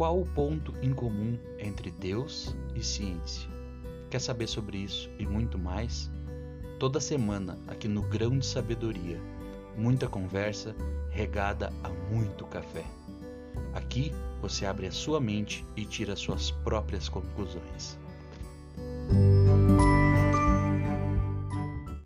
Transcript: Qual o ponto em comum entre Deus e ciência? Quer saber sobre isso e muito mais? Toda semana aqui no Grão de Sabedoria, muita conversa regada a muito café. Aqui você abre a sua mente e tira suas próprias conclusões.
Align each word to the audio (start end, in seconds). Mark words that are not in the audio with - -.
Qual 0.00 0.18
o 0.18 0.24
ponto 0.24 0.74
em 0.80 0.94
comum 0.94 1.38
entre 1.58 1.90
Deus 1.90 2.56
e 2.74 2.82
ciência? 2.82 3.50
Quer 4.08 4.18
saber 4.18 4.46
sobre 4.46 4.78
isso 4.78 5.10
e 5.18 5.26
muito 5.26 5.58
mais? 5.58 6.10
Toda 6.78 6.98
semana 6.98 7.58
aqui 7.68 7.86
no 7.86 8.00
Grão 8.00 8.38
de 8.38 8.46
Sabedoria, 8.46 9.20
muita 9.76 10.08
conversa 10.08 10.74
regada 11.10 11.70
a 11.84 11.90
muito 12.10 12.46
café. 12.46 12.86
Aqui 13.74 14.10
você 14.40 14.64
abre 14.64 14.86
a 14.86 14.90
sua 14.90 15.20
mente 15.20 15.66
e 15.76 15.84
tira 15.84 16.16
suas 16.16 16.50
próprias 16.50 17.06
conclusões. 17.06 17.98